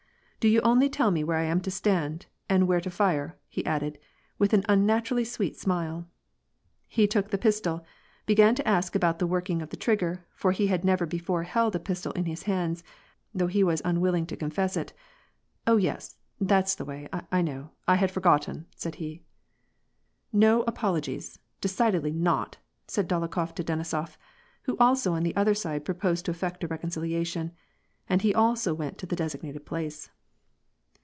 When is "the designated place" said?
29.05-30.09